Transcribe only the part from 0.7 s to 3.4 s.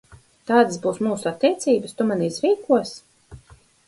būs mūsu attiecības, tu mani izrīkosi?